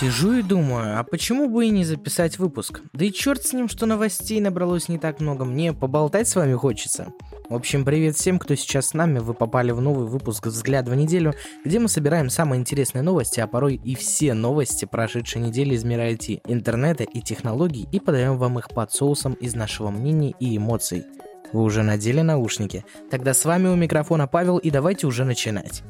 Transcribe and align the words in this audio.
Сижу 0.00 0.32
и 0.32 0.42
думаю, 0.42 0.98
а 0.98 1.04
почему 1.04 1.50
бы 1.50 1.66
и 1.66 1.70
не 1.70 1.84
записать 1.84 2.38
выпуск? 2.38 2.80
Да 2.94 3.04
и 3.04 3.12
черт 3.12 3.42
с 3.42 3.52
ним, 3.52 3.68
что 3.68 3.84
новостей 3.84 4.40
набралось 4.40 4.88
не 4.88 4.96
так 4.96 5.20
много, 5.20 5.44
мне 5.44 5.74
поболтать 5.74 6.26
с 6.26 6.36
вами 6.36 6.54
хочется. 6.54 7.12
В 7.50 7.54
общем, 7.54 7.84
привет 7.84 8.16
всем, 8.16 8.38
кто 8.38 8.54
сейчас 8.54 8.86
с 8.86 8.94
нами, 8.94 9.18
вы 9.18 9.34
попали 9.34 9.72
в 9.72 9.82
новый 9.82 10.06
выпуск 10.06 10.46
«Взгляд 10.46 10.88
в 10.88 10.94
неделю», 10.94 11.34
где 11.66 11.78
мы 11.78 11.90
собираем 11.90 12.30
самые 12.30 12.60
интересные 12.60 13.02
новости, 13.02 13.40
а 13.40 13.46
порой 13.46 13.74
и 13.74 13.94
все 13.94 14.32
новости 14.32 14.86
прошедшей 14.86 15.42
недели 15.42 15.74
из 15.74 15.84
мира 15.84 16.10
IT, 16.10 16.44
интернета 16.46 17.04
и 17.04 17.20
технологий 17.20 17.86
и 17.92 18.00
подаем 18.00 18.38
вам 18.38 18.58
их 18.58 18.70
под 18.70 18.90
соусом 18.92 19.34
из 19.34 19.54
нашего 19.54 19.90
мнения 19.90 20.32
и 20.40 20.56
эмоций. 20.56 21.04
Вы 21.52 21.62
уже 21.62 21.82
надели 21.82 22.22
наушники? 22.22 22.86
Тогда 23.10 23.34
с 23.34 23.44
вами 23.44 23.68
у 23.68 23.76
микрофона 23.76 24.26
Павел 24.26 24.56
и 24.56 24.70
давайте 24.70 25.06
уже 25.06 25.26
начинать. 25.26 25.82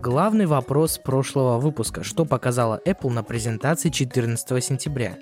Главный 0.00 0.44
вопрос 0.44 0.98
прошлого 0.98 1.58
выпуска. 1.58 2.04
Что 2.04 2.26
показала 2.26 2.80
Apple 2.84 3.10
на 3.10 3.22
презентации 3.22 3.88
14 3.88 4.62
сентября? 4.62 5.16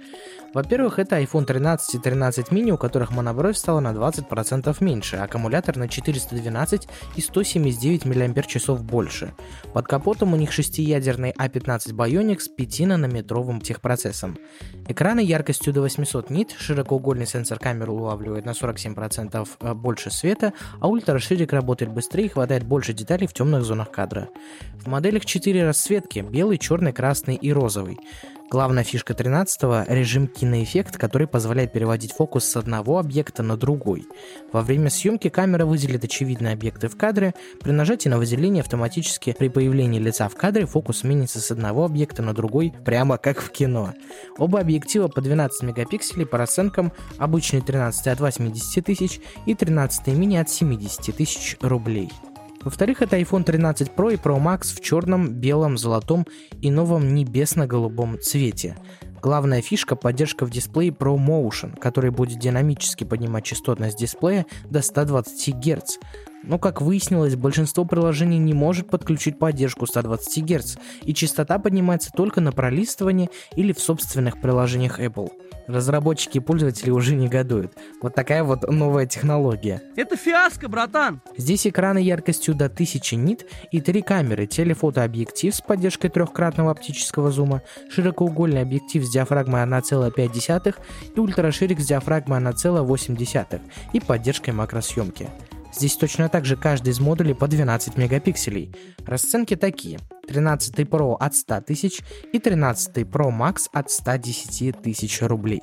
Во-первых, 0.52 1.00
это 1.00 1.20
iPhone 1.20 1.47
13 1.47 1.97
и 1.97 1.98
13 1.98 2.48
mini, 2.50 2.70
у 2.70 2.78
которых 2.78 3.10
монобровь 3.10 3.56
стала 3.56 3.80
на 3.80 3.88
20% 3.88 4.77
меньше, 4.80 5.16
аккумулятор 5.16 5.77
на 5.77 5.88
412 5.88 6.88
и 7.16 7.20
179 7.20 8.05
мАч 8.05 8.69
больше. 8.80 9.34
Под 9.73 9.88
капотом 9.88 10.33
у 10.33 10.37
них 10.37 10.52
шестиядерный 10.52 11.33
A15 11.33 11.66
а 11.66 11.92
Bionic 11.92 12.38
с 12.38 12.50
5-нанометровым 12.56 13.61
техпроцессом. 13.61 14.38
Экраны 14.86 15.20
яркостью 15.20 15.72
до 15.72 15.80
800 15.80 16.30
нит, 16.30 16.55
широкоугольный 16.56 17.27
сенсор 17.27 17.59
камеры 17.59 17.91
улавливает 17.91 18.45
на 18.45 18.50
47% 18.50 19.48
э, 19.61 19.75
больше 19.75 20.12
света, 20.12 20.52
а 20.80 20.88
ультраширик 20.88 21.52
работает 21.52 21.91
быстрее 21.91 22.27
и 22.27 22.28
хватает 22.28 22.62
больше 22.62 22.92
деталей 22.92 23.27
в 23.27 23.33
темных 23.33 23.64
зонах 23.64 23.91
кадра. 23.91 24.28
В 24.80 24.86
моделях 24.86 25.25
4 25.25 25.64
расцветки– 25.64 26.25
белый, 26.30 26.58
черный, 26.58 26.92
красный 26.92 27.36
и 27.36 27.53
розовый. 27.53 27.98
Главная 28.50 28.84
фишка 28.84 29.14
13-го– 29.14 29.84
режим 29.92 30.28
киноэффект, 30.28 30.97
который 30.97 31.27
позволяет 31.27 31.72
переводить 31.72 32.12
фокус 32.12 32.44
с 32.44 32.56
одного 32.56 32.98
объекта 32.98 33.42
на 33.42 33.56
другой. 33.56 34.06
Во 34.52 34.61
время 34.61 34.91
съемки 34.91 35.28
камера 35.28 35.64
выделит 35.64 36.05
очевидные 36.05 36.52
объекты 36.52 36.89
в 36.89 36.97
кадре. 36.97 37.34
При 37.62 37.72
нажатии 37.72 38.08
на 38.08 38.19
выделение 38.19 38.61
автоматически 38.61 39.34
при 39.36 39.48
появлении 39.48 39.98
лица 39.98 40.28
в 40.28 40.36
кадре 40.36 40.67
фокус 40.67 40.98
сменится 40.98 41.41
с 41.41 41.50
одного 41.50 41.86
объекта 41.86 42.22
на 42.22 42.34
другой, 42.34 42.72
прямо 42.84 43.17
как 43.17 43.41
в 43.41 43.50
кино. 43.50 43.95
Оба 44.39 44.61
объектива 44.61 45.08
по 45.08 45.20
12 45.20 45.62
мегапикселей 45.62 46.27
по 46.27 46.39
расценкам 46.39 46.92
обычный 47.19 47.62
13 47.62 48.06
от 48.08 48.20
80 48.20 48.84
тысяч 48.84 49.20
и 49.47 49.55
13 49.55 50.08
мини 50.08 50.36
от 50.36 50.50
70 50.50 51.17
тысяч 51.17 51.56
рублей. 51.61 52.11
Во-вторых, 52.65 53.03
это 53.03 53.19
iPhone 53.19 53.45
13 53.45 53.91
Pro 53.95 54.12
и 54.12 54.17
Pro 54.17 54.43
Max 54.43 54.75
в 54.75 54.81
черном, 54.81 55.29
белом, 55.34 55.77
золотом 55.77 56.27
и 56.62 56.70
новом 56.70 57.15
небесно-голубом 57.15 58.19
цвете. 58.20 58.77
Главная 59.23 59.61
фишка– 59.61 59.97
поддержка 59.97 60.47
в 60.47 60.51
дисплее 60.51 60.91
Pro 60.91 61.17
Motion, 61.17 61.79
который 61.79 62.11
будет 62.11 62.39
динамически 62.39 63.05
поднимать 63.05 63.45
частотность 63.45 63.98
дисплея 63.98 64.47
до 64.70 64.81
120 64.81 65.55
Гц. 65.57 65.98
Но, 66.47 66.59
как 66.59 66.83
выяснилось, 66.83 67.37
большинство 67.37 67.84
приложений 67.84 68.39
не 68.39 68.53
может 68.53 68.89
подключить 68.89 69.39
поддержку 69.39 69.87
120 69.87 70.45
Гц, 70.45 70.77
и 71.03 71.14
частота 71.14 71.59
поднимается 71.59 72.11
только 72.12 72.41
на 72.41 72.53
пролистывании 72.53 73.31
или 73.56 73.73
в 73.73 73.81
собственных 73.81 74.41
приложениях 74.41 75.01
Apple. 75.01 75.31
Разработчики 75.67 76.39
и 76.39 76.41
пользователи 76.41 76.91
уже 76.91 77.14
негодуют. 77.14 77.73
Вот 78.03 78.14
такая 78.14 78.45
вот 78.45 78.70
новая 78.70 79.06
технология. 79.06 79.81
Это 79.97 80.17
фиаско, 80.17 80.69
братан! 80.69 81.23
Здесь 81.39 81.67
экраны 81.67 81.98
яркостью 81.98 82.55
до 82.55 82.67
1000 82.67 83.17
нит 83.17 83.47
и 83.73 83.81
три 83.81 84.03
камеры, 84.03 84.47
телефотообъектив 84.47 85.55
с 85.55 85.62
поддержкой 85.62 86.11
трехкратного 86.11 86.70
оптического 86.70 87.31
зума, 87.31 87.62
широкоугольный 87.89 88.61
объектив 88.61 89.05
с 89.05 89.11
диафрагмой 89.11 89.63
1,5 89.63 90.74
и 91.17 91.20
ультраширик 91.20 91.80
с 91.80 91.86
диафрагмой 91.86 92.41
1,8 92.41 93.61
и 93.95 94.01
поддержкой 94.01 94.51
макросъемки. 94.51 95.30
Здесь 95.74 95.96
точно 95.96 96.29
так 96.29 96.45
же 96.45 96.57
каждый 96.57 96.90
из 96.90 97.01
модулей 97.01 97.35
по 97.35 97.48
12 97.48 97.96
мегапикселей. 97.96 98.73
Расценки 99.05 99.57
такие. 99.57 99.98
13 100.29 100.79
Pro 100.80 101.17
от 101.18 101.35
100 101.35 101.62
тысяч 101.62 102.01
и 102.33 102.39
13 102.39 102.98
Pro 102.98 103.30
Max 103.36 103.68
от 103.73 103.90
110 103.90 104.80
тысяч 104.80 105.20
рублей. 105.23 105.62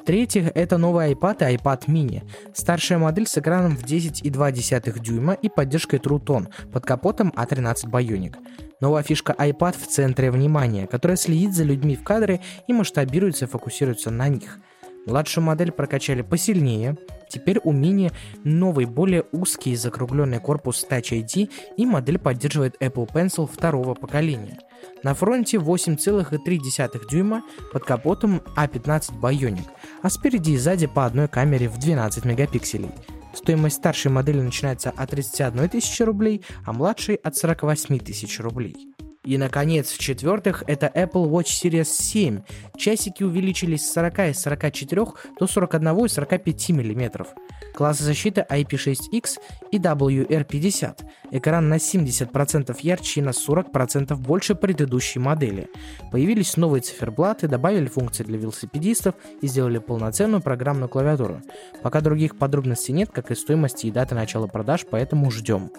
В-третьих, 0.00 0.52
это 0.54 0.78
новый 0.78 1.12
iPad 1.12 1.50
и 1.50 1.56
iPad 1.56 1.86
mini. 1.86 2.22
Старшая 2.54 2.98
модель 2.98 3.26
с 3.26 3.36
экраном 3.36 3.76
в 3.76 3.84
10,2 3.84 5.00
дюйма 5.00 5.32
и 5.32 5.48
поддержкой 5.48 5.98
True 5.98 6.22
Tone 6.22 6.52
под 6.70 6.84
капотом 6.86 7.32
A13 7.34 7.90
Bionic. 7.90 8.36
Новая 8.80 9.02
фишка 9.02 9.34
iPad 9.36 9.76
в 9.80 9.88
центре 9.88 10.30
внимания, 10.30 10.86
которая 10.86 11.16
следит 11.16 11.54
за 11.54 11.64
людьми 11.64 11.96
в 11.96 12.04
кадре 12.04 12.40
и 12.68 12.72
масштабируется 12.72 13.46
и 13.46 13.48
фокусируется 13.48 14.10
на 14.10 14.28
них– 14.28 14.58
Младшую 15.06 15.44
модель 15.44 15.72
прокачали 15.72 16.22
посильнее. 16.22 16.96
Теперь 17.28 17.58
у 17.64 17.72
Mini 17.72 18.12
новый, 18.44 18.86
более 18.86 19.24
узкий 19.32 19.74
закругленный 19.76 20.38
корпус 20.38 20.86
Touch 20.88 21.10
ID 21.12 21.50
и 21.76 21.86
модель 21.86 22.18
поддерживает 22.18 22.76
Apple 22.80 23.10
Pencil 23.12 23.50
второго 23.50 23.94
поколения. 23.94 24.58
На 25.02 25.14
фронте 25.14 25.56
8,3 25.56 27.10
дюйма, 27.10 27.42
под 27.72 27.84
капотом 27.84 28.40
A15 28.56 29.12
а 29.22 29.32
Bionic, 29.32 29.66
а 30.02 30.10
спереди 30.10 30.52
и 30.52 30.56
сзади 30.56 30.86
по 30.86 31.04
одной 31.04 31.28
камере 31.28 31.68
в 31.68 31.78
12 31.78 32.24
мегапикселей. 32.24 32.90
Стоимость 33.34 33.76
старшей 33.76 34.12
модели 34.12 34.40
начинается 34.40 34.90
от 34.90 35.10
31 35.10 35.68
тысячи 35.68 36.02
рублей, 36.02 36.44
а 36.64 36.72
младшей 36.72 37.16
от 37.16 37.36
48 37.36 37.98
тысяч 37.98 38.38
рублей. 38.38 38.93
И, 39.24 39.38
наконец, 39.38 39.90
в-четвертых, 39.90 40.64
это 40.66 40.90
Apple 40.94 41.28
Watch 41.30 41.46
Series 41.62 41.84
7. 41.84 42.42
Часики 42.76 43.22
увеличились 43.22 43.86
с 43.86 43.92
40 43.92 44.18
из 44.30 44.40
44 44.40 45.06
до 45.40 45.46
41 45.46 46.04
из 46.04 46.12
45 46.12 46.70
мм. 46.70 47.26
Класс 47.74 47.98
защиты 47.98 48.46
IP6X 48.48 49.38
и 49.72 49.78
WR50. 49.78 51.04
Экран 51.30 51.68
на 51.68 51.76
70% 51.76 52.76
ярче 52.82 53.20
и 53.20 53.22
на 53.24 53.30
40% 53.30 54.14
больше 54.16 54.54
предыдущей 54.54 55.18
модели. 55.18 55.68
Появились 56.12 56.56
новые 56.56 56.82
циферблаты, 56.82 57.48
добавили 57.48 57.86
функции 57.86 58.24
для 58.24 58.38
велосипедистов 58.38 59.14
и 59.40 59.46
сделали 59.46 59.78
полноценную 59.78 60.42
программную 60.42 60.88
клавиатуру. 60.88 61.40
Пока 61.82 62.00
других 62.00 62.36
подробностей 62.38 62.92
нет, 62.92 63.10
как 63.10 63.30
и 63.30 63.34
стоимости 63.34 63.86
и 63.86 63.90
даты 63.90 64.14
начала 64.14 64.46
продаж, 64.46 64.86
поэтому 64.88 65.30
ждем. 65.30 65.70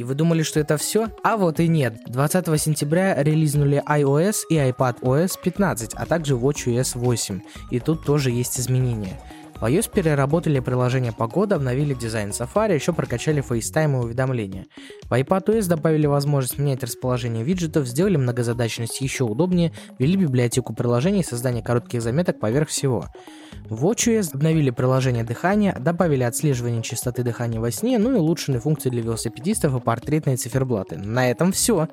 И 0.00 0.02
вы 0.02 0.14
думали, 0.14 0.42
что 0.42 0.58
это 0.58 0.78
все? 0.78 1.10
А 1.22 1.36
вот 1.36 1.60
и 1.60 1.68
нет. 1.68 1.92
20 2.06 2.58
сентября 2.58 3.22
релизнули 3.22 3.82
iOS 3.86 4.44
и 4.48 4.54
iPadOS 4.54 5.32
15, 5.44 5.92
а 5.92 6.06
также 6.06 6.36
WatchOS 6.36 6.98
8. 6.98 7.40
И 7.70 7.80
тут 7.80 8.06
тоже 8.06 8.30
есть 8.30 8.58
изменения. 8.58 9.20
В 9.60 9.64
iOS 9.64 9.90
переработали 9.92 10.58
приложение 10.58 11.12
погода, 11.12 11.56
обновили 11.56 11.92
дизайн 11.92 12.30
Safari, 12.30 12.74
еще 12.74 12.94
прокачали 12.94 13.44
FaceTime 13.46 13.92
и 13.92 14.04
уведомления. 14.04 14.64
В 15.02 15.12
iPadOS 15.12 15.68
добавили 15.68 16.06
возможность 16.06 16.58
менять 16.58 16.82
расположение 16.82 17.44
виджетов, 17.44 17.86
сделали 17.86 18.16
многозадачность 18.16 19.02
еще 19.02 19.24
удобнее, 19.24 19.72
ввели 19.98 20.16
библиотеку 20.16 20.72
приложений 20.72 21.20
и 21.20 21.24
создание 21.24 21.62
коротких 21.62 22.00
заметок 22.00 22.40
поверх 22.40 22.70
всего. 22.70 23.08
В 23.68 23.84
WatchOS 23.84 24.30
обновили 24.32 24.70
приложение 24.70 25.24
дыхания, 25.24 25.76
добавили 25.78 26.22
отслеживание 26.22 26.82
частоты 26.82 27.22
дыхания 27.22 27.60
во 27.60 27.70
сне, 27.70 27.98
ну 27.98 28.12
и 28.12 28.18
улучшенные 28.18 28.60
функции 28.60 28.88
для 28.88 29.02
велосипедистов 29.02 29.76
и 29.76 29.80
портретные 29.80 30.38
циферблаты. 30.38 30.96
На 30.96 31.30
этом 31.30 31.52
все. 31.52 31.88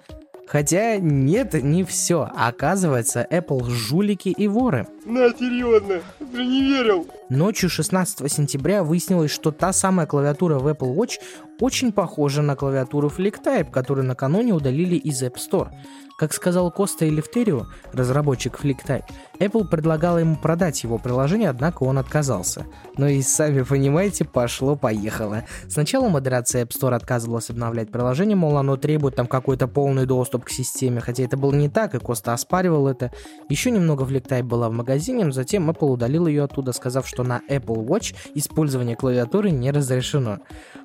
Хотя 0.47 0.97
нет, 0.97 1.53
не 1.53 1.83
все. 1.83 2.29
Оказывается, 2.33 3.27
Apple 3.29 3.69
жулики 3.69 4.29
и 4.29 4.47
воры. 4.47 4.87
На, 5.05 5.29
серьезно, 5.29 6.01
ты 6.19 6.45
не 6.45 6.63
верил. 6.63 7.07
Ночью 7.29 7.69
16 7.69 8.31
сентября 8.31 8.83
выяснилось, 8.83 9.31
что 9.31 9.51
та 9.51 9.73
самая 9.73 10.07
клавиатура 10.07 10.59
в 10.59 10.67
Apple 10.67 10.95
Watch 10.95 11.19
очень 11.59 11.91
похожа 11.91 12.41
на 12.41 12.55
клавиатуру 12.55 13.09
FlickType, 13.09 13.71
которую 13.71 14.05
накануне 14.05 14.53
удалили 14.53 14.95
из 14.95 15.21
App 15.23 15.35
Store. 15.35 15.69
Как 16.17 16.33
сказал 16.33 16.71
Коста 16.71 17.07
Элефтерио, 17.07 17.67
разработчик 17.93 18.59
FlickType, 18.59 19.03
Apple 19.39 19.67
предлагала 19.67 20.17
ему 20.17 20.35
продать 20.35 20.81
его 20.81 20.97
приложение, 20.97 21.47
однако 21.47 21.83
он 21.83 21.99
отказался. 21.99 22.65
Но 22.97 23.07
и 23.07 23.21
сами 23.21 23.61
понимаете, 23.61 24.25
пошло-поехало. 24.25 25.43
Сначала 25.69 26.09
модерация 26.09 26.65
App 26.65 26.69
Store 26.69 26.95
отказывалась 26.95 27.51
обновлять 27.51 27.91
приложение, 27.91 28.35
мол, 28.35 28.57
оно 28.57 28.77
требует 28.77 29.15
там 29.15 29.27
какой-то 29.27 29.67
полный 29.67 30.07
доступ 30.07 30.45
к 30.45 30.49
системе, 30.49 31.01
хотя 31.01 31.23
это 31.23 31.37
было 31.37 31.53
не 31.53 31.69
так, 31.69 31.93
и 31.93 31.99
Коста 31.99 32.33
оспаривал 32.33 32.87
это. 32.87 33.11
Еще 33.47 33.69
немного 33.69 34.03
FlickType 34.03 34.41
была 34.41 34.69
в 34.69 34.73
магазине, 34.73 35.25
но 35.25 35.31
затем 35.31 35.69
Apple 35.69 35.91
удалил 35.91 36.25
ее 36.25 36.45
оттуда, 36.45 36.73
сказав, 36.73 37.07
что 37.07 37.23
на 37.23 37.41
Apple 37.47 37.85
Watch 37.85 38.15
использование 38.33 38.95
клавиатуры 38.95 39.51
не 39.51 39.69
разрешено. 39.69 40.39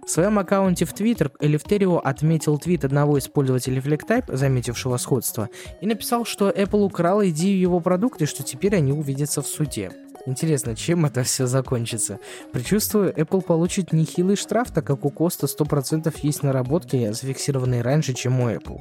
В 0.05 0.11
своем 0.11 0.39
аккаунте 0.39 0.62
в 0.71 0.95
Twitter 0.95 1.31
Элефтерио 1.41 1.99
отметил 1.99 2.59
твит 2.59 2.85
одного 2.85 3.19
из 3.19 3.29
пользователей 3.29 3.81
FlickType, 3.81 4.35
заметившего 4.35 4.97
сходство, 4.97 5.49
и 5.81 5.87
написал, 5.87 6.25
что 6.25 6.51
Apple 6.51 6.85
украла 6.85 7.29
идею 7.31 7.59
его 7.61 7.81
продукта 7.81 8.25
и 8.25 8.27
что 8.27 8.43
теперь 8.43 8.77
они 8.77 8.93
увидятся 8.93 9.43
в 9.43 9.47
суде. 9.47 9.93
Интересно, 10.25 10.77
чем 10.77 11.05
это 11.05 11.25
все 11.25 11.47
закончится? 11.47 12.21
Причувствую, 12.53 13.13
Apple 13.13 13.43
получит 13.43 13.93
нехилый 13.93 14.37
штраф, 14.37 14.71
так 14.71 14.87
как 14.87 15.05
у 15.05 15.11
Коста 15.11 15.47
100% 15.47 16.15
есть 16.23 16.43
наработки, 16.43 17.13
зафиксированные 17.13 17.83
раньше, 17.83 18.15
чем 18.15 18.41
у 18.41 18.49
Apple. 18.49 18.79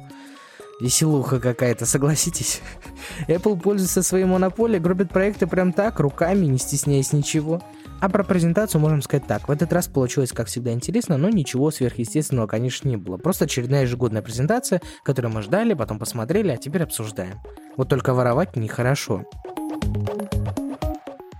Веселуха 0.80 1.40
какая-то, 1.40 1.86
согласитесь? 1.86 2.60
Apple 3.28 3.60
пользуется 3.60 4.02
своей 4.02 4.24
монополией, 4.24 4.80
гробит 4.80 5.10
проекты 5.10 5.46
прям 5.46 5.72
так, 5.72 6.00
руками, 6.00 6.46
не 6.46 6.58
стесняясь 6.58 7.12
ничего. 7.12 7.62
А 8.02 8.08
про 8.08 8.24
презентацию 8.24 8.80
можем 8.80 9.00
сказать 9.00 9.28
так. 9.28 9.46
В 9.46 9.52
этот 9.52 9.72
раз 9.72 9.86
получилось, 9.86 10.32
как 10.32 10.48
всегда, 10.48 10.72
интересно, 10.72 11.16
но 11.18 11.28
ничего 11.28 11.70
сверхъестественного, 11.70 12.48
конечно, 12.48 12.88
не 12.88 12.96
было. 12.96 13.16
Просто 13.16 13.44
очередная 13.44 13.82
ежегодная 13.82 14.22
презентация, 14.22 14.82
которую 15.04 15.32
мы 15.32 15.40
ждали, 15.40 15.74
потом 15.74 16.00
посмотрели, 16.00 16.50
а 16.50 16.56
теперь 16.56 16.82
обсуждаем. 16.82 17.40
Вот 17.76 17.88
только 17.88 18.12
воровать 18.12 18.56
нехорошо. 18.56 19.24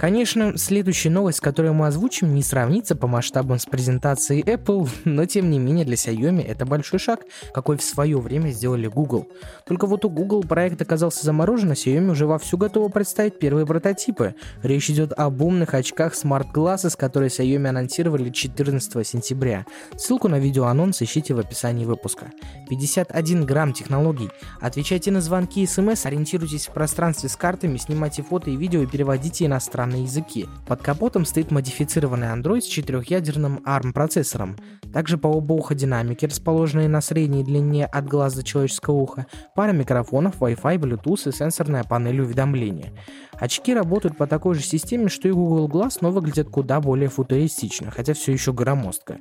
Конечно, 0.02 0.58
следующая 0.58 1.10
новость, 1.10 1.38
которую 1.38 1.74
мы 1.74 1.86
озвучим, 1.86 2.34
не 2.34 2.42
сравнится 2.42 2.96
по 2.96 3.06
масштабам 3.06 3.60
с 3.60 3.66
презентацией 3.66 4.42
Apple, 4.42 4.90
но 5.04 5.26
тем 5.26 5.48
не 5.48 5.60
менее 5.60 5.84
для 5.84 5.94
Xiaomi 5.94 6.44
это 6.44 6.66
большой 6.66 6.98
шаг, 6.98 7.20
какой 7.54 7.76
в 7.76 7.84
свое 7.84 8.18
время 8.18 8.48
сделали 8.48 8.88
Google. 8.88 9.28
Только 9.64 9.86
вот 9.86 10.04
у 10.04 10.10
Google 10.10 10.42
проект 10.42 10.82
оказался 10.82 11.24
заморожен, 11.24 11.70
а 11.70 11.74
Xiaomi 11.74 12.10
уже 12.10 12.26
вовсю 12.26 12.58
готова 12.58 12.88
представить 12.88 13.38
первые 13.38 13.64
прототипы. 13.64 14.34
Речь 14.64 14.90
идет 14.90 15.12
об 15.16 15.40
умных 15.40 15.72
очках 15.72 16.14
Smart 16.14 16.48
Glasses, 16.52 16.96
которые 16.98 17.28
Xiaomi 17.28 17.68
анонсировали 17.68 18.30
14 18.30 19.06
сентября. 19.06 19.66
Ссылку 19.96 20.26
на 20.26 20.40
видеоанонс 20.40 21.00
ищите 21.00 21.32
в 21.32 21.38
описании 21.38 21.84
выпуска. 21.84 22.32
51 22.68 23.46
грамм 23.46 23.72
технологий. 23.72 24.30
Отвечайте 24.60 25.12
на 25.12 25.20
звонки 25.20 25.62
и 25.62 25.66
смс, 25.68 26.06
ориентируйтесь 26.06 26.66
в 26.66 26.72
пространстве 26.72 27.28
с 27.28 27.36
картами, 27.36 27.76
снимайте 27.76 28.24
фото 28.24 28.50
и 28.50 28.56
видео 28.56 28.82
и 28.82 28.86
переводите 28.86 29.46
иностранные 29.46 29.91
на 29.92 30.02
языке. 30.02 30.48
Под 30.66 30.82
капотом 30.82 31.24
стоит 31.24 31.50
модифицированный 31.50 32.28
Android 32.28 32.62
с 32.62 32.66
четырехъядерным 32.66 33.58
ARM 33.64 33.92
процессором. 33.92 34.56
Также 34.92 35.16
по 35.16 35.28
оба 35.28 35.54
уха 35.54 35.74
динамики, 35.74 36.26
расположенные 36.26 36.88
на 36.88 37.00
средней 37.00 37.44
длине 37.44 37.86
от 37.86 38.06
глаз 38.06 38.34
до 38.34 38.42
человеческого 38.42 38.96
уха, 38.96 39.26
пара 39.54 39.72
микрофонов, 39.72 40.40
Wi-Fi, 40.40 40.76
Bluetooth 40.78 41.28
и 41.28 41.32
сенсорная 41.32 41.84
панель 41.84 42.20
уведомления. 42.20 42.92
Очки 43.32 43.74
работают 43.74 44.16
по 44.16 44.26
такой 44.26 44.54
же 44.54 44.62
системе, 44.62 45.08
что 45.08 45.28
и 45.28 45.32
Google 45.32 45.68
Glass, 45.68 45.98
но 46.00 46.10
выглядят 46.10 46.48
куда 46.48 46.80
более 46.80 47.08
футуристично, 47.08 47.90
хотя 47.90 48.12
все 48.12 48.32
еще 48.32 48.52
громоздко. 48.52 49.18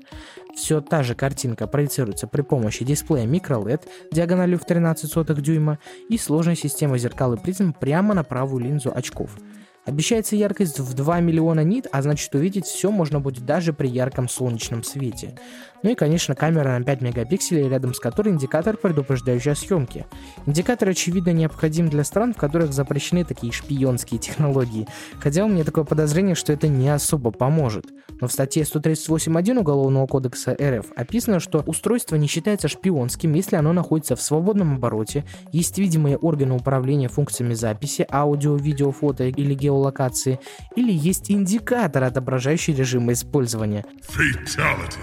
Все 0.56 0.82
та 0.82 1.04
же 1.04 1.16
картинка 1.16 1.68
проецируется 1.68 2.28
при 2.28 2.42
помощи 2.42 2.84
дисплея 2.84 3.26
microLED 3.26 3.82
диагональю 4.12 4.60
в 4.60 4.66
13 4.66 5.42
дюйма 5.42 5.80
и 6.10 6.18
сложной 6.18 6.56
системы 6.56 7.00
зеркал 7.00 7.34
и 7.34 7.38
призм 7.40 7.74
прямо 7.74 8.14
на 8.14 8.24
правую 8.24 8.64
линзу 8.64 8.92
очков– 8.94 9.38
Обещается 9.84 10.36
яркость 10.36 10.80
в 10.80 10.94
2 10.94 11.22
миллиона 11.22 11.62
нит, 11.64 11.88
а 11.92 12.04
значит 12.04 12.34
увидеть 12.36 12.66
все 12.66 12.92
можно 12.92 13.20
будет 13.20 13.46
даже 13.46 13.74
при 13.74 13.88
ярком 13.88 14.30
солнечном 14.30 14.84
свете. 14.84 15.36
Ну 15.82 15.90
и, 15.90 15.96
конечно, 15.96 16.36
камера 16.36 16.78
на 16.78 16.86
5 16.86 17.02
мегапикселей, 17.02 17.68
рядом 17.68 17.96
с 17.96 18.00
которой 18.00 18.30
индикатор, 18.30 18.78
предупреждающий 18.78 19.52
о 19.52 19.56
съемке. 19.56 20.06
Индикатор, 20.46 20.90
очевидно, 20.90 21.32
необходим 21.32 21.90
для 21.90 22.04
стран, 22.04 22.36
в 22.36 22.38
которых 22.38 22.74
запрещены 22.74 23.26
такие 23.26 23.52
шпионские 23.52 24.20
технологии, 24.20 24.88
хотя 25.20 25.44
у 25.46 25.50
меня 25.50 25.64
такое 25.64 25.84
подозрение, 25.84 26.36
что 26.36 26.54
это 26.54 26.68
не 26.68 26.90
особо 26.90 27.32
поможет. 27.32 27.86
Но 28.20 28.28
в 28.28 28.32
статье 28.32 28.62
138.1 28.62 29.58
Уголовного 29.58 30.06
кодекса 30.06 30.56
РФ 30.62 30.92
описано, 30.96 31.40
что 31.40 31.64
устройство 31.66 32.18
не 32.18 32.28
считается 32.28 32.68
шпионским, 32.68 33.34
если 33.34 33.56
оно 33.56 33.74
находится 33.74 34.16
в 34.16 34.22
свободном 34.22 34.76
обороте, 34.76 35.26
есть 35.52 35.80
видимые 35.80 36.18
органы 36.18 36.54
управления 36.54 37.08
функциями 37.08 37.56
записи, 37.56 38.06
аудио, 38.12 38.56
видео, 38.56 38.92
фото 38.92 39.24
или 39.24 39.56
геолокации, 39.72 40.40
или 40.76 40.92
есть 40.92 41.32
индикатор, 41.32 42.04
отображающий 42.04 42.74
режимы 42.74 43.14
использования. 43.14 43.86
Fatality. 44.08 45.00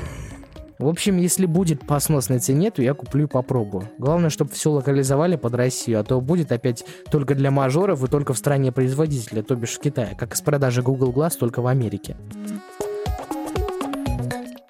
В 0.79 0.87
общем, 0.87 1.17
если 1.17 1.47
будет 1.47 1.85
по 1.85 1.99
сносной 1.99 2.39
цене, 2.39 2.71
то 2.71 2.83
я 2.83 2.95
куплю 2.95 3.25
и 3.25 3.29
попробую. 3.29 3.91
Главное, 3.99 4.31
чтобы 4.31 4.53
все 4.53 4.71
локализовали 4.71 5.35
под 5.35 5.55
Россию, 5.55 5.99
а 5.99 6.05
то 6.05 6.21
будет 6.21 6.53
опять 6.53 6.85
только 7.11 7.35
для 7.35 7.51
мажоров 7.51 8.05
и 8.05 8.07
только 8.07 8.33
в 8.33 8.39
стране 8.39 8.71
производителя, 8.71 9.43
то 9.43 9.57
бишь 9.57 9.75
в 9.75 9.81
Китае, 9.81 10.15
как 10.17 10.37
с 10.37 10.41
продажи 10.41 10.83
Google 10.83 11.13
Glass 11.13 11.37
только 11.37 11.63
в 11.63 11.67
Америке. 11.67 12.17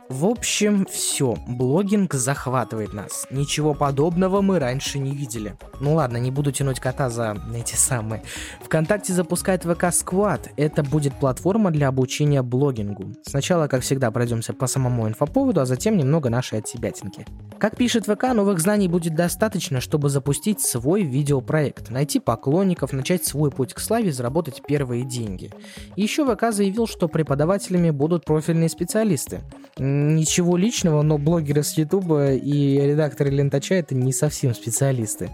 В 0.09 0.25
общем, 0.25 0.87
все. 0.91 1.37
Блогинг 1.47 2.15
захватывает 2.15 2.95
нас. 2.95 3.27
Ничего 3.31 3.75
подобного 3.75 4.41
мы 4.41 4.59
раньше 4.59 4.99
не 4.99 5.15
видели. 5.15 5.57
Ну 5.81 5.95
ладно, 5.95 6.17
не 6.17 6.31
буду 6.31 6.53
тянуть 6.53 6.81
кота 6.81 7.11
за 7.11 7.37
эти 7.55 7.75
самые. 7.75 8.23
ВКонтакте 8.63 9.13
запускает 9.13 9.63
ВК 9.63 9.85
Squad. 9.85 10.51
Это 10.57 10.83
будет 10.83 11.15
платформа 11.15 11.71
для 11.71 11.89
обучения 11.89 12.43
блогингу. 12.43 13.13
Сначала, 13.23 13.69
как 13.69 13.83
всегда, 13.83 14.11
пройдемся 14.11 14.53
по 14.53 14.67
самому 14.67 15.09
инфоповоду, 15.09 15.61
а 15.61 15.67
затем 15.67 15.97
немного 15.97 16.31
нашей 16.31 16.59
отсебятинки. 16.59 17.27
Как 17.59 17.77
пишет 17.77 18.07
ВК, 18.07 18.35
новых 18.35 18.61
знаний 18.61 18.89
будет 18.89 19.15
достаточно, 19.15 19.81
чтобы 19.81 20.09
запустить 20.11 20.61
свой 20.61 21.03
видеопроект, 21.03 21.91
найти 21.91 22.21
поклонников, 22.21 22.93
начать 22.93 23.25
свой 23.25 23.51
путь 23.51 23.75
к 23.75 23.81
славе, 23.81 24.13
заработать 24.13 24.63
первые 24.67 25.05
деньги. 25.05 25.51
Еще 25.97 26.25
ВК 26.25 26.53
заявил, 26.53 26.87
что 26.87 27.09
преподавателями 27.09 27.91
будут 27.91 28.25
профильные 28.25 28.69
специалисты. 28.69 29.41
Ничего 29.77 30.57
личного, 30.57 31.03
но 31.03 31.19
блогеры 31.19 31.63
с 31.63 31.77
Ютуба 31.77 32.35
и 32.35 32.81
редакторы 32.81 33.31
Лентача 33.31 33.75
это 33.75 33.95
не 33.95 34.13
совсем 34.13 34.55
специалисты. 34.55 35.31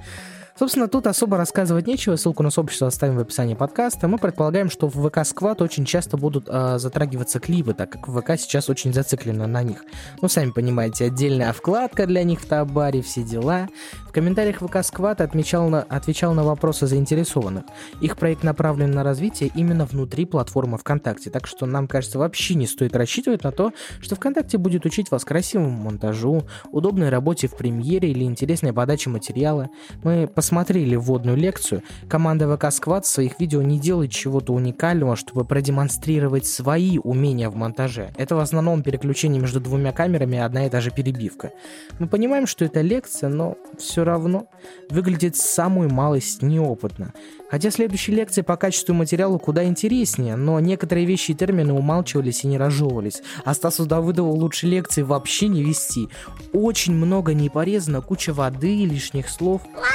Собственно, 0.56 0.86
тут 0.86 1.08
особо 1.08 1.36
рассказывать 1.36 1.88
нечего, 1.88 2.14
ссылку 2.14 2.44
на 2.44 2.50
сообщество 2.50 2.86
оставим 2.86 3.16
в 3.16 3.20
описании 3.20 3.54
подкаста. 3.54 4.06
Мы 4.06 4.18
предполагаем, 4.18 4.70
что 4.70 4.86
в 4.86 5.08
ВК 5.08 5.24
Сквад 5.24 5.60
очень 5.60 5.84
часто 5.84 6.16
будут 6.16 6.44
э, 6.46 6.78
затрагиваться 6.78 7.40
клипы, 7.40 7.74
так 7.74 7.90
как 7.90 8.06
ВК 8.06 8.38
сейчас 8.38 8.70
очень 8.70 8.94
зациклено 8.94 9.48
на 9.48 9.64
них. 9.64 9.84
Ну, 10.22 10.28
сами 10.28 10.52
понимаете, 10.52 11.06
отдельная 11.06 11.52
вкладка 11.52 12.06
для 12.06 12.22
них 12.22 12.40
в 12.40 12.46
Табаре, 12.46 13.02
все 13.02 13.24
дела. 13.24 13.68
В 14.06 14.12
комментариях 14.12 14.58
ВК 14.58 14.84
Сквад 14.84 15.20
отмечал 15.20 15.68
на, 15.68 15.82
отвечал 15.82 16.34
на 16.34 16.44
вопросы 16.44 16.86
заинтересованных. 16.86 17.64
Их 18.00 18.16
проект 18.16 18.44
направлен 18.44 18.92
на 18.92 19.02
развитие 19.02 19.50
именно 19.56 19.86
внутри 19.86 20.24
платформы 20.24 20.78
ВКонтакте, 20.78 21.30
так 21.30 21.48
что 21.48 21.66
нам 21.66 21.88
кажется 21.88 22.20
вообще 22.20 22.54
не 22.54 22.68
стоит 22.68 22.94
рассчитывать 22.94 23.42
на 23.42 23.50
то, 23.50 23.72
что 24.00 24.14
ВКонтакте 24.14 24.58
будет 24.58 24.86
учить 24.86 25.10
вас 25.10 25.24
красивому 25.24 25.70
монтажу, 25.70 26.44
удобной 26.70 27.08
работе 27.08 27.48
в 27.48 27.56
премьере 27.56 28.12
или 28.12 28.22
интересной 28.22 28.72
подаче 28.72 29.10
материала. 29.10 29.68
Мы 30.04 30.28
посмотрели 30.44 30.94
вводную 30.94 31.38
лекцию, 31.38 31.82
команда 32.06 32.54
ВК 32.54 32.70
Сквад 32.70 33.06
в 33.06 33.08
своих 33.08 33.40
видео 33.40 33.62
не 33.62 33.78
делает 33.78 34.10
чего-то 34.10 34.52
уникального, 34.52 35.16
чтобы 35.16 35.46
продемонстрировать 35.46 36.44
свои 36.44 36.98
умения 36.98 37.48
в 37.48 37.56
монтаже. 37.56 38.12
Это 38.18 38.36
в 38.36 38.40
основном 38.40 38.82
переключение 38.82 39.40
между 39.40 39.58
двумя 39.58 39.92
камерами 39.92 40.36
и 40.36 40.40
одна 40.40 40.66
и 40.66 40.68
та 40.68 40.82
же 40.82 40.90
перебивка. 40.90 41.52
Мы 41.98 42.08
понимаем, 42.08 42.46
что 42.46 42.66
это 42.66 42.82
лекция, 42.82 43.30
но 43.30 43.56
все 43.78 44.04
равно 44.04 44.46
выглядит 44.90 45.34
самую 45.34 45.88
малость 45.88 46.42
неопытно. 46.42 47.14
Хотя 47.50 47.70
следующие 47.70 48.14
лекции 48.16 48.42
по 48.42 48.58
качеству 48.58 48.92
материала 48.94 49.38
куда 49.38 49.64
интереснее, 49.64 50.36
но 50.36 50.60
некоторые 50.60 51.06
вещи 51.06 51.30
и 51.30 51.34
термины 51.34 51.72
умалчивались 51.72 52.44
и 52.44 52.48
не 52.48 52.58
разжевывались. 52.58 53.22
А 53.46 53.54
Стасу 53.54 53.86
Давыдову 53.86 54.34
лучше 54.34 54.66
лекции 54.66 55.00
вообще 55.00 55.48
не 55.48 55.62
вести. 55.62 56.08
Очень 56.52 56.94
много 56.94 57.32
не 57.32 57.48
порезано, 57.48 58.02
куча 58.02 58.34
воды, 58.34 58.74
и 58.74 58.84
лишних 58.84 59.30
слов. 59.30 59.62
Ладно! 59.74 59.93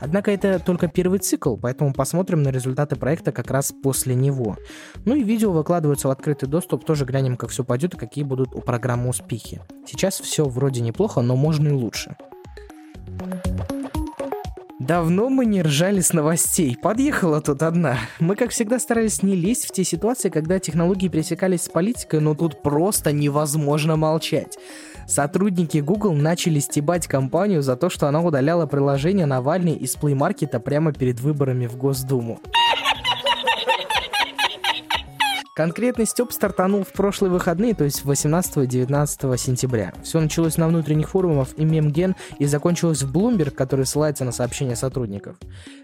Однако 0.00 0.30
это 0.30 0.58
только 0.58 0.88
первый 0.88 1.18
цикл, 1.18 1.56
поэтому 1.56 1.92
посмотрим 1.92 2.42
на 2.42 2.50
результаты 2.50 2.96
проекта 2.96 3.32
как 3.32 3.50
раз 3.50 3.72
после 3.82 4.14
него. 4.14 4.56
Ну 5.04 5.14
и 5.14 5.22
видео 5.22 5.52
выкладываются 5.52 6.08
в 6.08 6.10
открытый 6.10 6.48
доступ, 6.48 6.84
тоже 6.84 7.04
глянем, 7.04 7.36
как 7.36 7.50
все 7.50 7.64
пойдет 7.64 7.94
и 7.94 7.98
какие 7.98 8.24
будут 8.24 8.54
у 8.54 8.60
программы 8.60 9.08
успехи. 9.08 9.60
Сейчас 9.86 10.20
все 10.20 10.44
вроде 10.44 10.80
неплохо, 10.80 11.20
но 11.20 11.36
можно 11.36 11.68
и 11.68 11.72
лучше. 11.72 12.16
Давно 14.88 15.28
мы 15.28 15.44
не 15.44 15.60
ржали 15.60 16.00
с 16.00 16.14
новостей. 16.14 16.74
Подъехала 16.80 17.42
тут 17.42 17.62
одна. 17.62 17.98
Мы, 18.20 18.36
как 18.36 18.52
всегда, 18.52 18.78
старались 18.78 19.22
не 19.22 19.36
лезть 19.36 19.66
в 19.66 19.70
те 19.70 19.84
ситуации, 19.84 20.30
когда 20.30 20.58
технологии 20.58 21.08
пересекались 21.08 21.64
с 21.64 21.68
политикой, 21.68 22.20
но 22.20 22.34
тут 22.34 22.62
просто 22.62 23.12
невозможно 23.12 23.96
молчать. 23.96 24.56
Сотрудники 25.06 25.76
Google 25.76 26.14
начали 26.14 26.58
стебать 26.58 27.06
компанию 27.06 27.60
за 27.60 27.76
то, 27.76 27.90
что 27.90 28.06
она 28.06 28.22
удаляла 28.22 28.64
приложение 28.64 29.26
Навальный 29.26 29.74
из 29.74 29.94
Play 29.94 30.16
Market 30.16 30.58
прямо 30.60 30.94
перед 30.94 31.20
выборами 31.20 31.66
в 31.66 31.76
Госдуму. 31.76 32.40
Конкретный 35.58 36.06
Степ 36.06 36.30
стартанул 36.30 36.84
в 36.84 36.92
прошлые 36.92 37.32
выходные, 37.32 37.74
то 37.74 37.82
есть 37.82 38.04
18-19 38.04 39.36
сентября. 39.36 39.92
Все 40.04 40.20
началось 40.20 40.56
на 40.56 40.68
внутренних 40.68 41.08
форумах 41.08 41.48
и 41.56 41.64
мемген 41.64 42.14
и 42.38 42.46
закончилось 42.46 43.02
в 43.02 43.12
Bloomberg, 43.12 43.50
который 43.50 43.84
ссылается 43.84 44.24
на 44.24 44.30
сообщения 44.30 44.76
сотрудников. 44.76 45.34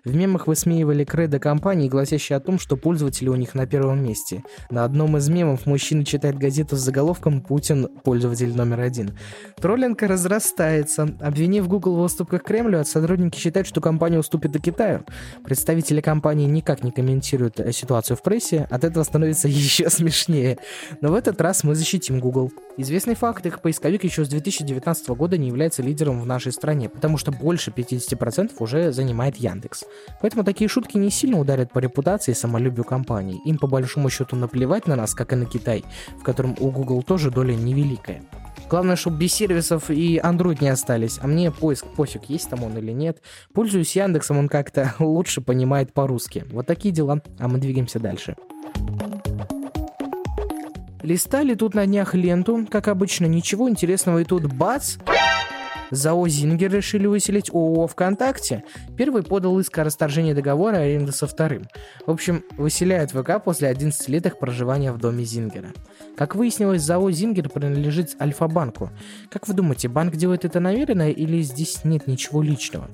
В 0.04 0.14
мемах 0.14 0.46
высмеивали 0.46 1.02
кредо 1.02 1.40
компании, 1.40 1.88
гласящие 1.88 2.36
о 2.36 2.40
том, 2.40 2.60
что 2.60 2.76
пользователи 2.76 3.28
у 3.28 3.34
них 3.34 3.56
на 3.56 3.66
первом 3.66 4.00
месте. 4.00 4.44
На 4.70 4.84
одном 4.84 5.16
из 5.16 5.28
мемов 5.28 5.66
мужчина 5.66 6.04
читает 6.04 6.38
газету 6.38 6.76
с 6.76 6.80
заголовком 6.80 7.40
«Путин– 7.40 7.88
пользователь 8.04 8.54
номер 8.56 8.78
один». 8.78 9.18
Троллинг 9.56 10.00
разрастается. 10.02 11.16
Обвинив 11.20 11.66
Google 11.66 11.96
в 11.96 12.02
уступках 12.02 12.44
Кремлю, 12.44 12.84
сотрудники 12.84 13.38
считают, 13.38 13.66
что 13.66 13.80
компания 13.80 14.20
уступит 14.20 14.54
и 14.54 14.60
Китаю. 14.60 15.04
Представители 15.42 16.00
компании 16.00 16.46
никак 16.46 16.84
не 16.84 16.92
комментируют 16.92 17.60
ситуацию 17.72 18.16
в 18.16 18.22
прессе, 18.22 18.68
от 18.70 18.84
этого 18.84 19.02
становится 19.02 19.48
еще 19.64 19.90
смешнее. 19.90 20.58
Но 21.00 21.10
в 21.10 21.14
этот 21.14 21.40
раз 21.40 21.64
мы 21.64 21.74
защитим 21.74 22.20
Google. 22.20 22.52
Известный 22.76 23.14
факт, 23.14 23.46
их 23.46 23.60
поисковик 23.60 24.04
еще 24.04 24.24
с 24.24 24.28
2019 24.28 25.08
года 25.08 25.38
не 25.38 25.48
является 25.48 25.82
лидером 25.82 26.20
в 26.20 26.26
нашей 26.26 26.52
стране, 26.52 26.88
потому 26.88 27.18
что 27.18 27.32
больше 27.32 27.70
50% 27.70 28.52
уже 28.58 28.92
занимает 28.92 29.36
Яндекс. 29.36 29.84
Поэтому 30.20 30.44
такие 30.44 30.68
шутки 30.68 30.96
не 30.96 31.10
сильно 31.10 31.38
ударят 31.38 31.72
по 31.72 31.78
репутации 31.78 32.32
и 32.32 32.34
самолюбию 32.34 32.84
компании. 32.84 33.40
Им 33.44 33.58
по 33.58 33.66
большому 33.66 34.10
счету 34.10 34.36
наплевать 34.36 34.86
на 34.86 34.96
нас, 34.96 35.14
как 35.14 35.32
и 35.32 35.36
на 35.36 35.46
Китай, 35.46 35.84
в 36.18 36.22
котором 36.22 36.56
у 36.58 36.70
Google 36.70 37.02
тоже 37.02 37.30
доля 37.30 37.54
невеликая. 37.54 38.22
Главное, 38.68 38.96
чтобы 38.96 39.18
без 39.18 39.32
сервисов 39.32 39.90
и 39.90 40.18
Android 40.18 40.58
не 40.60 40.68
остались. 40.68 41.18
А 41.22 41.26
мне 41.26 41.50
поиск 41.50 41.86
пофиг, 41.86 42.24
есть 42.24 42.48
там 42.48 42.64
он 42.64 42.76
или 42.78 42.92
нет. 42.92 43.22
Пользуюсь 43.52 43.94
Яндексом, 43.94 44.38
он 44.38 44.48
как-то 44.48 44.94
лучше 44.98 45.40
понимает 45.40 45.92
по-русски. 45.92 46.44
Вот 46.50 46.66
такие 46.66 46.92
дела. 46.92 47.22
А 47.38 47.48
мы 47.48 47.58
двигаемся 47.58 48.00
дальше. 48.00 48.36
Листали 51.04 51.54
тут 51.54 51.74
на 51.74 51.84
днях 51.84 52.14
ленту, 52.14 52.66
как 52.70 52.88
обычно, 52.88 53.26
ничего 53.26 53.68
интересного, 53.68 54.20
и 54.20 54.24
тут 54.24 54.50
бац, 54.50 54.96
ЗАО 55.90 56.26
«Зингер» 56.28 56.72
решили 56.72 57.06
выселить 57.06 57.50
ООО 57.50 57.86
«ВКонтакте». 57.88 58.64
Первый 58.96 59.22
подал 59.22 59.58
иск 59.60 59.76
о 59.78 59.84
расторжении 59.84 60.32
договора 60.32 60.76
аренды 60.76 61.12
со 61.12 61.26
вторым. 61.26 61.64
В 62.06 62.10
общем, 62.10 62.42
выселяют 62.56 63.10
ВК 63.10 63.32
после 63.44 63.68
11 63.68 64.08
лет 64.08 64.24
их 64.24 64.38
проживания 64.38 64.92
в 64.92 64.98
доме 64.98 65.24
Зингера. 65.24 65.72
Как 66.16 66.34
выяснилось, 66.34 66.80
ЗАО 66.80 67.10
«Зингер» 67.10 67.50
принадлежит 67.50 68.16
Альфа-банку. 68.18 68.90
Как 69.30 69.46
вы 69.46 69.52
думаете, 69.52 69.88
банк 69.88 70.16
делает 70.16 70.46
это 70.46 70.58
намеренно 70.58 71.10
или 71.10 71.42
здесь 71.42 71.84
нет 71.84 72.06
ничего 72.06 72.40
личного? 72.40 72.88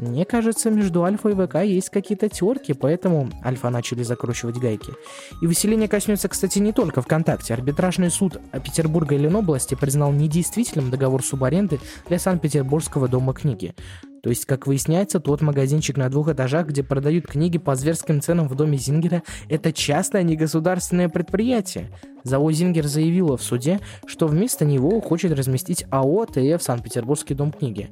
Мне 0.00 0.24
кажется, 0.24 0.70
между 0.70 1.04
Альфа 1.04 1.28
и 1.28 1.34
ВК 1.34 1.56
есть 1.56 1.90
какие-то 1.90 2.30
терки, 2.30 2.72
поэтому 2.72 3.28
Альфа 3.44 3.68
начали 3.68 4.02
закручивать 4.02 4.56
гайки. 4.56 4.94
И 5.42 5.46
выселение 5.46 5.88
коснется, 5.88 6.26
кстати, 6.30 6.58
не 6.58 6.72
только 6.72 7.02
ВКонтакте. 7.02 7.52
Арбитражный 7.52 8.10
суд 8.10 8.40
Петербурга 8.64 9.14
и 9.14 9.18
Ленобласти 9.18 9.74
признал 9.74 10.10
недействительным 10.12 10.90
договор 10.90 11.22
субаренды 11.22 11.80
для 12.08 12.18
Санкт-Петербургского 12.18 13.08
дома 13.08 13.34
книги. 13.34 13.74
То 14.22 14.28
есть, 14.28 14.44
как 14.44 14.66
выясняется, 14.66 15.20
тот 15.20 15.40
магазинчик 15.40 15.96
на 15.96 16.08
двух 16.08 16.28
этажах, 16.28 16.68
где 16.68 16.82
продают 16.82 17.26
книги 17.26 17.58
по 17.58 17.74
зверским 17.74 18.20
ценам 18.20 18.48
в 18.48 18.54
доме 18.54 18.76
Зингера, 18.76 19.22
это 19.48 19.72
частное, 19.72 20.20
а 20.20 20.24
не 20.24 20.36
государственное 20.36 21.08
предприятие. 21.08 21.90
ЗАО 22.22 22.52
«Зингер» 22.52 22.86
заявила 22.86 23.36
в 23.36 23.42
суде, 23.42 23.80
что 24.06 24.26
вместо 24.26 24.64
него 24.64 25.00
хочет 25.00 25.32
разместить 25.32 25.86
АО 25.90 26.26
ТФ 26.26 26.62
«Санкт-Петербургский 26.62 27.34
дом 27.34 27.50
книги». 27.50 27.88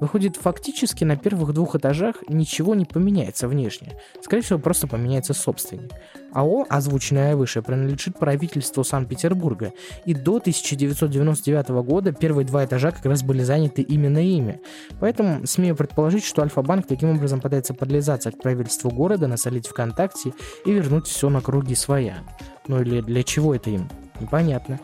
Выходит, 0.00 0.36
фактически 0.36 1.04
на 1.04 1.16
первых 1.16 1.52
двух 1.52 1.74
этажах 1.74 2.16
ничего 2.28 2.74
не 2.74 2.84
поменяется 2.84 3.48
внешне. 3.48 3.98
Скорее 4.20 4.42
всего, 4.42 4.58
просто 4.58 4.86
поменяется 4.86 5.34
собственник. 5.34 5.90
АО, 6.32 6.66
озвученное 6.68 7.36
выше, 7.36 7.62
принадлежит 7.62 8.18
правительству 8.18 8.84
Санкт-Петербурга, 8.84 9.72
и 10.04 10.14
до 10.14 10.36
1999 10.36 11.68
года 11.84 12.12
первые 12.12 12.46
два 12.46 12.64
этажа 12.64 12.90
как 12.90 13.04
раз 13.06 13.22
были 13.22 13.42
заняты 13.42 13.82
именно 13.82 14.18
ими. 14.18 14.60
Поэтому 15.00 15.46
смею 15.46 15.76
предположить, 15.76 16.24
что 16.24 16.42
Альфа-банк 16.42 16.86
таким 16.86 17.10
образом 17.10 17.40
пытается 17.40 17.74
подлизаться 17.74 18.30
к 18.30 18.38
правительству 18.38 18.90
города, 18.90 19.26
насолить 19.26 19.66
ВКонтакте 19.66 20.32
и 20.64 20.72
вернуть 20.72 21.06
все 21.06 21.28
на 21.28 21.40
круги 21.40 21.74
своя. 21.74 22.18
Ну 22.66 22.80
или 22.80 23.00
для 23.00 23.22
чего 23.22 23.54
это 23.54 23.70
им? 23.70 23.88
Непонятно. 24.20 24.78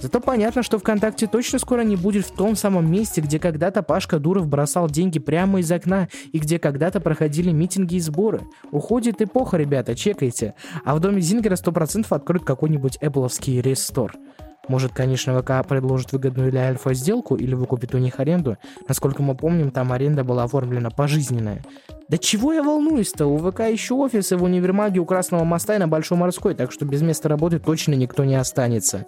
Зато 0.00 0.20
понятно, 0.20 0.62
что 0.62 0.78
ВКонтакте 0.78 1.26
точно 1.26 1.58
скоро 1.58 1.82
не 1.82 1.96
будет 1.96 2.26
в 2.26 2.32
том 2.32 2.56
самом 2.56 2.90
месте, 2.90 3.20
где 3.20 3.38
когда-то 3.38 3.82
Пашка 3.82 4.18
Дуров 4.18 4.48
бросал 4.48 4.88
деньги 4.88 5.18
прямо 5.18 5.60
из 5.60 5.70
окна 5.70 6.08
и 6.32 6.38
где 6.38 6.58
когда-то 6.58 7.00
проходили 7.00 7.50
митинги 7.50 7.96
и 7.96 8.00
сборы. 8.00 8.40
Уходит 8.70 9.20
эпоха, 9.20 9.56
ребята, 9.56 9.94
чекайте. 9.94 10.54
А 10.84 10.94
в 10.94 11.00
доме 11.00 11.20
Зингера 11.20 11.54
100% 11.54 12.06
откроют 12.10 12.44
какой-нибудь 12.44 12.98
Apple'овский 13.02 13.60
рестор. 13.60 14.14
Может, 14.68 14.92
конечно, 14.92 15.36
ВК 15.40 15.66
предложит 15.66 16.12
выгодную 16.12 16.50
для 16.50 16.68
Альфа 16.68 16.94
сделку 16.94 17.34
или 17.34 17.54
выкупит 17.54 17.94
у 17.94 17.98
них 17.98 18.20
аренду. 18.20 18.56
Насколько 18.86 19.22
мы 19.22 19.34
помним, 19.34 19.72
там 19.72 19.92
аренда 19.92 20.22
была 20.22 20.44
оформлена 20.44 20.90
пожизненная. 20.90 21.64
Да 22.08 22.18
чего 22.18 22.52
я 22.52 22.62
волнуюсь-то? 22.62 23.26
У 23.26 23.38
ВК 23.38 23.60
еще 23.60 23.94
офисы 23.94 24.36
в 24.36 24.44
универмаге 24.44 25.00
у 25.00 25.04
Красного 25.04 25.44
моста 25.44 25.74
и 25.74 25.78
на 25.78 25.88
Большой 25.88 26.18
морской, 26.18 26.54
так 26.54 26.70
что 26.72 26.84
без 26.84 27.02
места 27.02 27.28
работы 27.28 27.58
точно 27.58 27.94
никто 27.94 28.24
не 28.24 28.36
останется. 28.36 29.06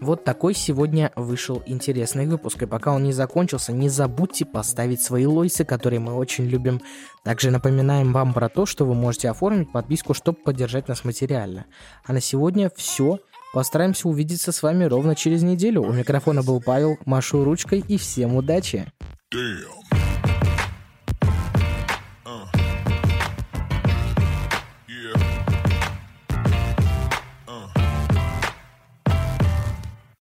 Вот 0.00 0.24
такой 0.24 0.52
сегодня 0.54 1.10
вышел 1.16 1.62
интересный 1.64 2.26
выпуск. 2.26 2.62
И 2.62 2.66
пока 2.66 2.92
он 2.92 3.04
не 3.04 3.12
закончился, 3.12 3.72
не 3.72 3.88
забудьте 3.88 4.44
поставить 4.44 5.00
свои 5.00 5.24
лойсы, 5.24 5.64
которые 5.64 6.00
мы 6.00 6.14
очень 6.14 6.44
любим. 6.44 6.82
Также 7.24 7.50
напоминаем 7.50 8.12
вам 8.12 8.34
про 8.34 8.48
то, 8.48 8.66
что 8.66 8.84
вы 8.84 8.94
можете 8.94 9.30
оформить 9.30 9.72
подписку, 9.72 10.12
чтобы 10.12 10.38
поддержать 10.38 10.88
нас 10.88 11.04
материально. 11.04 11.66
А 12.04 12.12
на 12.12 12.20
сегодня 12.20 12.70
все. 12.76 13.20
Постараемся 13.54 14.08
увидеться 14.08 14.52
с 14.52 14.62
вами 14.62 14.84
ровно 14.84 15.14
через 15.14 15.42
неделю. 15.42 15.82
У 15.82 15.92
микрофона 15.92 16.42
был 16.42 16.60
Павел, 16.60 16.98
машу 17.06 17.42
ручкой 17.42 17.82
и 17.88 17.96
всем 17.96 18.36
удачи. 18.36 18.86
Damn. 19.32 19.75